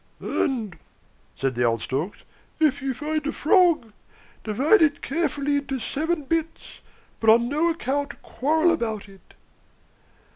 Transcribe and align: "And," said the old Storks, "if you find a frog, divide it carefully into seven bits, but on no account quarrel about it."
"And," 0.19 0.79
said 1.35 1.53
the 1.53 1.63
old 1.63 1.83
Storks, 1.83 2.23
"if 2.59 2.81
you 2.81 2.95
find 2.95 3.27
a 3.27 3.31
frog, 3.31 3.93
divide 4.43 4.81
it 4.81 5.03
carefully 5.03 5.57
into 5.57 5.79
seven 5.79 6.23
bits, 6.23 6.81
but 7.19 7.29
on 7.29 7.47
no 7.49 7.69
account 7.69 8.19
quarrel 8.23 8.71
about 8.71 9.07
it." 9.07 9.35